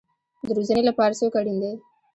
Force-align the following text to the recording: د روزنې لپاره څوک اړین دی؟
د 0.45 0.47
روزنې 0.57 0.83
لپاره 0.89 1.17
څوک 1.19 1.33
اړین 1.39 1.57
دی؟ 1.63 1.71